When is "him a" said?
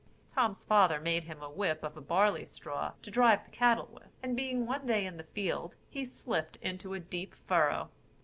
1.25-1.49